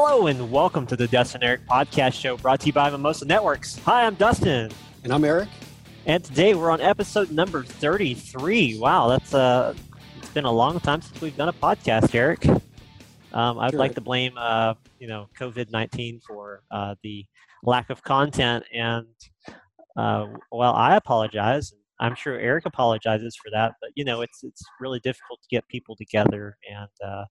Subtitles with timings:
[0.00, 3.80] Hello and welcome to the Dustin Eric Podcast Show brought to you by Mimosa Networks.
[3.80, 4.70] Hi, I'm Dustin.
[5.02, 5.48] And I'm Eric.
[6.06, 8.78] And today we're on episode number 33.
[8.78, 9.74] Wow, that's uh
[10.16, 12.46] it's been a long time since we've done a podcast, Eric.
[13.32, 13.80] Um, I'd sure.
[13.80, 17.26] like to blame uh, you know, COVID-19 for uh, the
[17.64, 19.08] lack of content and
[19.96, 21.74] uh, well, I apologize.
[21.98, 25.66] I'm sure Eric apologizes for that, but you know, it's it's really difficult to get
[25.66, 27.24] people together and uh,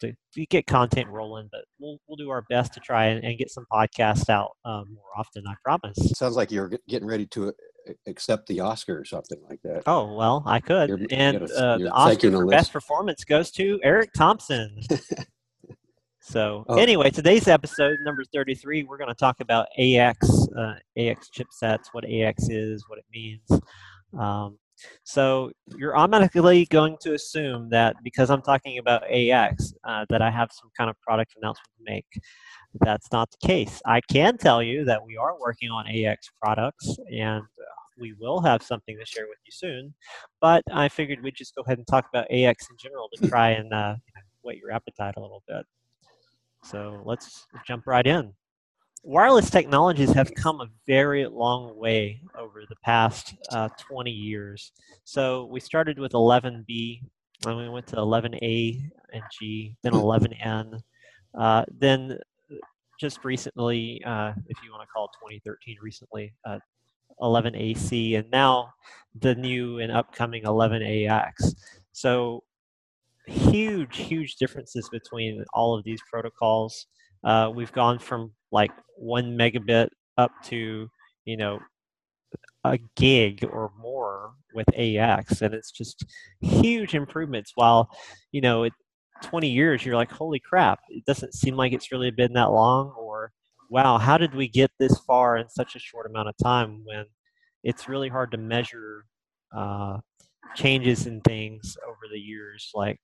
[0.00, 1.48] to, to, get content rolling.
[1.50, 4.86] But we'll we'll do our best to try and, and get some podcasts out um,
[4.94, 5.44] more often.
[5.46, 5.96] I promise.
[6.16, 9.82] Sounds like you're getting ready to uh, accept the Oscar or something like that.
[9.86, 10.88] Oh well, I could.
[10.88, 14.80] You're, and uh, the Oscar for best performance goes to Eric Thompson.
[16.26, 16.78] So oh.
[16.78, 22.08] anyway, today's episode number 33, we're going to talk about AX, uh, AX chipsets, what
[22.08, 23.46] AX is, what it means.
[24.18, 24.56] Um,
[25.04, 30.30] so you're automatically going to assume that because I'm talking about AX, uh, that I
[30.30, 32.06] have some kind of product announcement to make.
[32.80, 33.80] That's not the case.
[33.86, 37.64] I can tell you that we are working on AX products and uh,
[37.98, 39.94] we will have something to share with you soon.
[40.40, 43.50] But I figured we'd just go ahead and talk about AX in general to try
[43.50, 43.94] and uh,
[44.42, 45.64] whet your appetite a little bit.
[46.64, 48.32] So let's jump right in.
[49.06, 54.72] Wireless technologies have come a very long way over the past uh, 20 years.
[55.04, 57.02] So we started with 11B,
[57.46, 58.80] and we went to 11A
[59.12, 60.80] and G, then 11N.
[61.38, 62.18] Uh, then
[62.98, 66.32] just recently, uh, if you want to call 2013 recently,
[67.20, 68.72] 11AC, uh, and now
[69.20, 71.54] the new and upcoming 11AX.
[71.92, 72.42] So
[73.26, 76.86] huge, huge differences between all of these protocols.
[77.24, 79.88] Uh, we've gone from like one megabit
[80.18, 80.88] up to,
[81.24, 81.58] you know,
[82.64, 86.04] a gig or more with AX, and it's just
[86.40, 87.52] huge improvements.
[87.54, 87.90] While,
[88.32, 88.72] you know, it,
[89.22, 92.90] 20 years, you're like, holy crap, it doesn't seem like it's really been that long,
[92.98, 93.32] or
[93.70, 97.04] wow, how did we get this far in such a short amount of time when
[97.62, 99.06] it's really hard to measure
[99.56, 99.98] uh,
[100.54, 102.98] changes in things over the years, like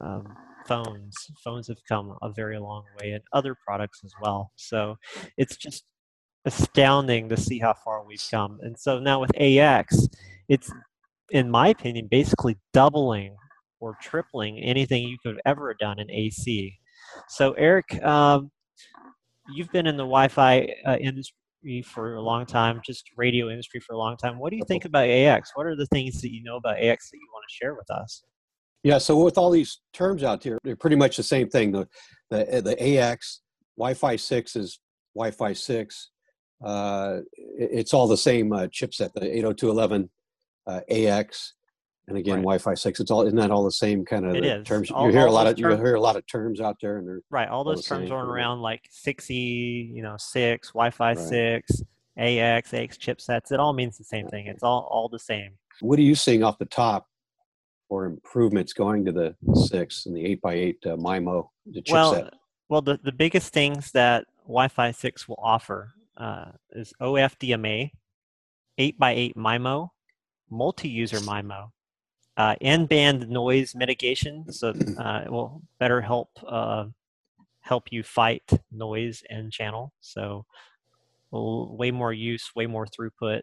[0.00, 1.16] um, phones.
[1.44, 4.52] Phones have come a very long way, and other products as well.
[4.56, 4.96] So
[5.36, 5.84] it's just
[6.44, 8.58] astounding to see how far we've come.
[8.62, 10.08] And so now with AX,
[10.48, 10.72] it's,
[11.30, 13.36] in my opinion, basically doubling
[13.80, 16.78] or tripling anything you could have ever done in AC.
[17.28, 18.50] So Eric, um,
[19.54, 23.94] you've been in the Wi-Fi uh, industry for a long time, just radio industry for
[23.94, 24.38] a long time.
[24.38, 25.52] What do you think about AX?
[25.54, 27.90] What are the things that you know about AX that you want to share with
[27.90, 28.24] us?
[28.84, 31.72] Yeah, so with all these terms out here, they're pretty much the same thing.
[31.72, 31.88] The
[32.30, 33.42] the, the AX
[33.76, 34.80] Wi-Fi six is
[35.14, 36.10] Wi-Fi six.
[36.64, 37.18] Uh,
[37.58, 40.08] it's all the same uh, chipset, the 802.11
[40.66, 41.54] uh, AX,
[42.06, 42.42] and again right.
[42.42, 43.00] Wi-Fi six.
[43.00, 44.90] It's all isn't that all the same kind of terms?
[44.90, 46.98] All, you hear a lot of terms, you hear a lot of terms out there,
[46.98, 47.48] and they're right.
[47.48, 51.18] All those all terms are around like 6E, you know, six Wi-Fi right.
[51.18, 51.82] six,
[52.16, 53.52] AX, AX chipsets.
[53.52, 54.46] It all means the same thing.
[54.46, 55.52] It's all all the same.
[55.80, 57.06] What are you seeing off the top
[57.92, 61.92] or improvements going to the six and the eight by eight uh, MIMO the chipset?
[61.92, 62.30] Well,
[62.70, 67.90] well, the, the biggest things that Wi-Fi six will offer uh, is OFDMA,
[68.78, 69.90] eight by eight MIMO,
[70.48, 71.68] multi-user MIMO,
[72.38, 76.86] uh, N-band noise mitigation, so uh, it will better help uh,
[77.60, 79.92] help you fight noise and channel.
[80.00, 80.46] So
[81.30, 83.42] way more use, way more throughput,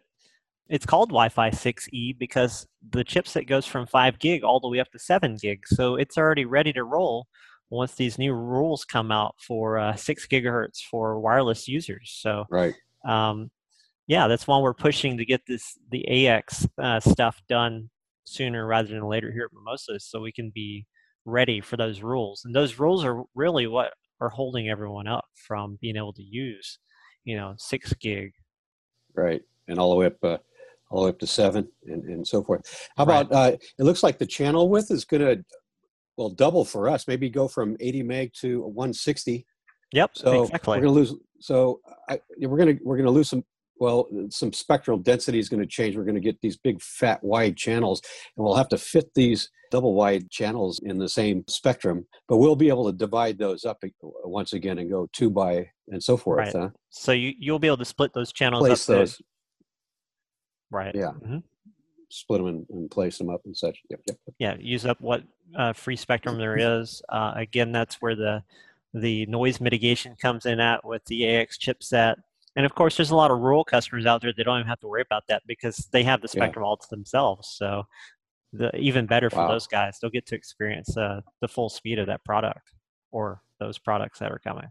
[0.70, 4.90] it's called Wi-Fi 6E because the chipset goes from 5 gig all the way up
[4.92, 5.66] to 7 gig.
[5.66, 7.26] So it's already ready to roll
[7.70, 12.16] once these new rules come out for uh, 6 gigahertz for wireless users.
[12.22, 12.74] So right.
[13.04, 13.50] Um,
[14.06, 17.90] yeah, that's why we're pushing to get this the AX uh, stuff done
[18.24, 20.86] sooner rather than later here at Mimosa, so we can be
[21.24, 22.42] ready for those rules.
[22.44, 26.78] And those rules are really what are holding everyone up from being able to use,
[27.24, 28.32] you know, six gig.
[29.14, 30.38] Right, and all the way up uh,
[30.90, 32.88] all the way up to seven and, and so forth.
[32.96, 33.20] How right.
[33.20, 35.44] about, uh, it looks like the channel width is going to,
[36.16, 39.46] well, double for us, maybe go from 80 meg to 160.
[39.92, 40.78] Yep, so exactly.
[40.78, 43.44] We're going to lose, so I, we're going to, we're going to lose some,
[43.78, 45.96] well, some spectral density is going to change.
[45.96, 48.02] We're going to get these big fat wide channels
[48.36, 52.56] and we'll have to fit these double wide channels in the same spectrum, but we'll
[52.56, 56.38] be able to divide those up once again and go two by and so forth.
[56.38, 56.52] Right.
[56.54, 56.70] Huh?
[56.90, 59.22] So you, you'll be able to split those channels Place up those.
[60.70, 60.94] Right.
[60.94, 61.12] Yeah.
[61.12, 61.38] Mm-hmm.
[62.08, 63.78] Split them and, and, place them up and such.
[63.90, 64.00] Yep.
[64.08, 64.18] Yep.
[64.26, 64.34] yep.
[64.38, 64.56] Yeah.
[64.58, 65.22] Use up what
[65.56, 67.02] uh, free spectrum there is.
[67.08, 68.42] Uh, again, that's where the
[68.92, 72.16] the noise mitigation comes in at with the AX chipset.
[72.56, 74.80] And of course, there's a lot of rural customers out there that don't even have
[74.80, 76.68] to worry about that because they have the spectrum yeah.
[76.68, 77.48] all to themselves.
[77.56, 77.84] So,
[78.52, 79.48] the, even better for wow.
[79.48, 82.72] those guys, they'll get to experience uh, the full speed of that product
[83.12, 84.66] or those products that are coming.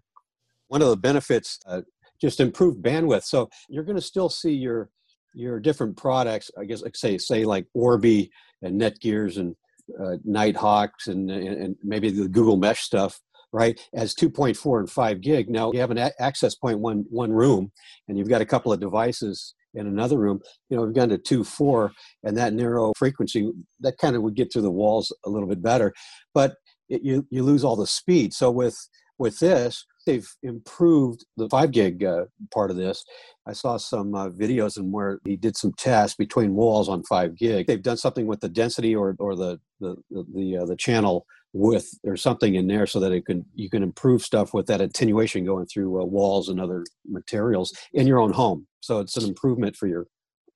[0.67, 1.81] one of the benefits, uh,
[2.19, 3.23] just improved bandwidth.
[3.23, 4.89] So you're going to still see your
[5.33, 6.49] your different products.
[6.57, 8.31] I guess, like say say like Orbi
[8.61, 9.55] and Netgears and
[9.99, 13.19] uh, Nighthawks and, and, maybe the Google Mesh stuff
[13.51, 15.49] right as 2.4 and 5 gig.
[15.49, 17.71] Now you have an a- access point one one room
[18.07, 20.39] and you've got a couple of devices in another room.
[20.69, 21.91] You know we've gone to 2 4
[22.23, 25.61] and that narrow frequency that kind of would get through the walls a little bit
[25.61, 25.93] better.
[26.33, 26.55] But
[26.89, 28.33] it, you you lose all the speed.
[28.33, 28.77] So with
[29.17, 33.05] with this they've improved the 5 gig uh, part of this
[33.45, 37.37] i saw some uh, videos and where he did some tests between walls on 5
[37.37, 40.75] gig they've done something with the density or or the the the, the, uh, the
[40.75, 44.67] channel with or something in there so that it can you can improve stuff with
[44.67, 49.17] that attenuation going through uh, walls and other materials in your own home so it's
[49.17, 50.07] an improvement for your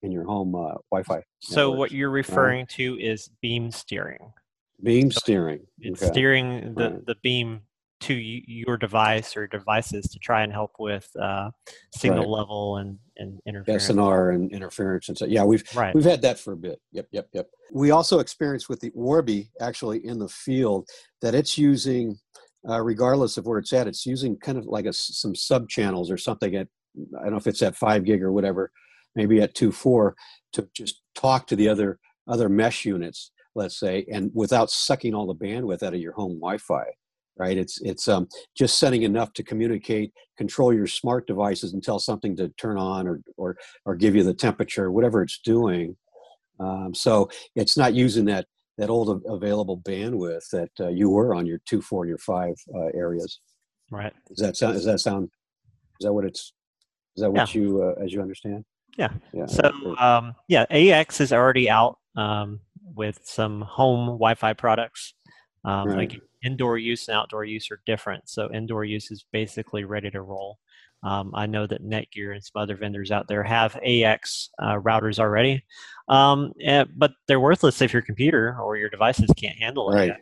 [0.04, 1.80] in your home uh, wi-fi so networks.
[1.80, 4.32] what you're referring to is beam steering
[4.84, 6.12] beam steering it's okay.
[6.12, 7.06] steering the, right.
[7.08, 7.62] the beam
[8.04, 11.50] to your device or devices to try and help with uh,
[11.96, 12.40] signal right.
[12.40, 13.88] level and, and interference.
[13.88, 15.96] SNR and interference and so yeah we've right.
[15.96, 16.82] we've had that for a bit.
[16.92, 17.50] Yep, yep, yep.
[17.72, 20.90] We also experienced with the Orbi actually in the field
[21.22, 22.18] that it's using,
[22.68, 26.12] uh, regardless of where it's at, it's using kind of like a, some sub channels
[26.12, 26.68] or something at
[27.18, 28.72] I don't know if it's at five gig or whatever,
[29.16, 30.16] maybe at two four
[30.54, 35.26] to just talk to the other other mesh units, let's say, and without sucking all
[35.26, 36.84] the bandwidth out of your home Wi-Fi
[37.38, 37.58] right?
[37.58, 42.36] It's it's um, just setting enough to communicate control your smart devices and tell something
[42.38, 45.96] to turn on or or or give you the temperature whatever it's doing.
[46.60, 48.46] Um, so it's not using that
[48.78, 52.56] that old available bandwidth that uh, you were on your two four and your five
[52.74, 53.40] uh, areas.
[53.92, 54.14] Right.
[54.28, 55.30] Does that sound does that sound
[56.00, 56.54] is that what it's
[57.16, 57.62] is that what yeah.
[57.62, 58.66] you uh, as you understand?
[58.98, 62.60] Yeah, yeah so um, yeah ax is already out um,
[62.96, 65.14] with some home wi-fi products.
[65.66, 66.12] Um, right.
[66.12, 68.30] like indoor use and outdoor use are different.
[68.30, 70.60] So indoor use is basically ready to roll.
[71.04, 75.20] Um, I know that Netgear and some other vendors out there have AX uh, routers
[75.20, 75.66] already,
[76.08, 79.96] um, and, but they're worthless if your computer or your devices can't handle it.
[79.96, 80.16] Right.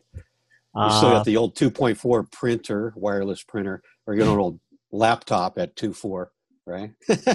[0.73, 4.59] You still got uh, the old 2.4 printer, wireless printer, or you got an old
[4.91, 6.27] laptop at 2.4,
[6.65, 6.91] right?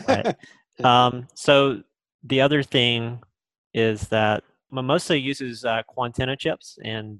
[0.08, 0.36] right.
[0.84, 1.82] Um, so
[2.22, 3.22] the other thing
[3.72, 7.18] is that Mimosa uses uh, Quantenna chips, and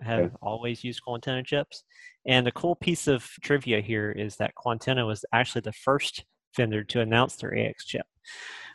[0.00, 0.34] have okay.
[0.42, 1.84] always used Quantenna chips.
[2.26, 6.24] And the cool piece of trivia here is that Quantenna was actually the first
[6.56, 8.06] vendor to announce their AX chip,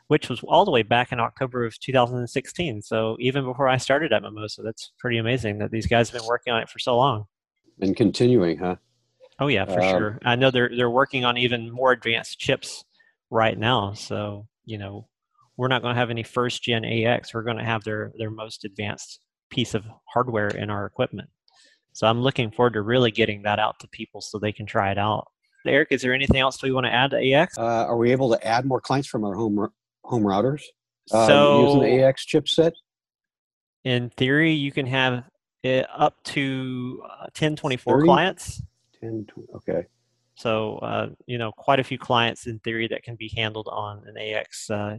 [0.07, 2.81] which was all the way back in October of 2016.
[2.81, 6.27] So even before I started at Mimosa, that's pretty amazing that these guys have been
[6.27, 7.25] working on it for so long.
[7.81, 8.75] And continuing, huh?
[9.39, 10.19] Oh yeah, for um, sure.
[10.23, 12.85] I know they're they're working on even more advanced chips
[13.31, 13.93] right now.
[13.93, 15.07] So you know,
[15.57, 17.33] we're not going to have any first gen AX.
[17.33, 19.19] We're going to have their their most advanced
[19.53, 21.29] piece of hardware in our equipment.
[21.93, 24.91] So I'm looking forward to really getting that out to people so they can try
[24.91, 25.27] it out.
[25.65, 27.57] Eric, is there anything else we want to add to AX?
[27.57, 29.69] Uh, are we able to add more clients from our home
[30.03, 30.63] home routers
[31.11, 32.71] uh, so, using the AX chipset?
[33.83, 35.23] In theory, you can have
[35.61, 38.05] it up to uh, 10, 24 30?
[38.05, 38.61] clients.
[38.99, 39.85] 10, okay.
[40.35, 44.03] So, uh, you know, quite a few clients in theory that can be handled on
[44.07, 44.97] an AX uh,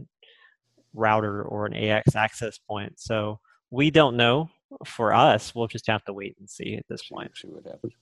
[0.93, 2.99] router or an AX access point.
[2.99, 3.39] So,
[3.71, 4.49] we don't know.
[4.85, 7.31] For us, we'll just have to wait and see at this point.
[7.37, 7.93] See what happens.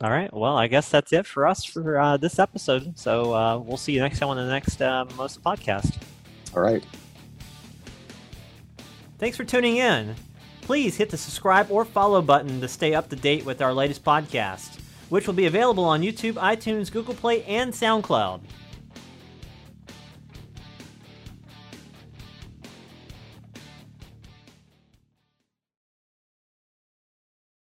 [0.00, 0.32] All right.
[0.32, 2.98] Well, I guess that's it for us for uh, this episode.
[2.98, 5.96] So uh, we'll see you next time on the next uh, Most podcast.
[6.56, 6.82] All right.
[9.18, 10.14] Thanks for tuning in.
[10.62, 14.04] Please hit the subscribe or follow button to stay up to date with our latest
[14.04, 14.80] podcast,
[15.10, 18.40] which will be available on YouTube, iTunes, Google Play, and SoundCloud.